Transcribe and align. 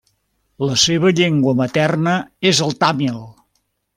La 0.67 0.77
seva 0.83 1.11
llengua 1.19 1.53
materna 1.59 2.15
és 2.53 2.65
el 2.69 2.75
tàmil. 2.85 3.23